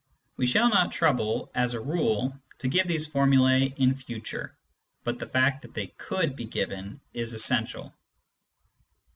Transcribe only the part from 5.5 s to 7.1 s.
that they could be given